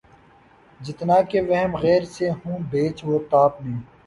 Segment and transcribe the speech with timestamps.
[0.79, 3.79] جتنا کہ وہمِ غیر سے ہوں پیچ و تاب میں